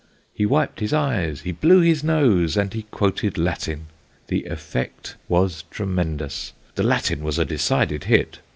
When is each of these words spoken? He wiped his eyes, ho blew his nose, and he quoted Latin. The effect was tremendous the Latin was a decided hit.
He 0.33 0.47
wiped 0.47 0.79
his 0.79 0.93
eyes, 0.93 1.43
ho 1.45 1.51
blew 1.53 1.81
his 1.81 2.03
nose, 2.03 2.57
and 2.57 2.73
he 2.73 2.87
quoted 2.89 3.37
Latin. 3.37 3.85
The 4.29 4.45
effect 4.45 5.15
was 5.29 5.63
tremendous 5.69 6.53
the 6.73 6.81
Latin 6.81 7.23
was 7.23 7.37
a 7.37 7.45
decided 7.45 8.05
hit. 8.05 8.39